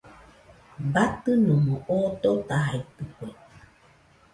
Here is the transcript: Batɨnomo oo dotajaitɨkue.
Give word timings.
Batɨnomo 0.93 1.75
oo 1.93 2.07
dotajaitɨkue. 2.21 3.29